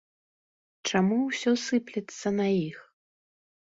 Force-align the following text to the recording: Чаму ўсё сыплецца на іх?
Чаму 0.91 1.19
ўсё 1.27 1.51
сыплецца 1.67 2.27
на 2.39 2.47
іх? 2.67 2.77